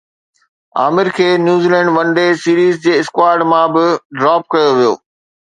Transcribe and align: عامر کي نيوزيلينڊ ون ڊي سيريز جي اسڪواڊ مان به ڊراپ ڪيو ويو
عامر 0.79 1.07
کي 1.17 1.27
نيوزيلينڊ 1.45 1.89
ون 1.97 2.07
ڊي 2.19 2.25
سيريز 2.45 2.75
جي 2.87 2.91
اسڪواڊ 3.03 3.37
مان 3.51 3.65
به 3.73 3.85
ڊراپ 4.19 4.41
ڪيو 4.51 4.69
ويو 4.77 4.93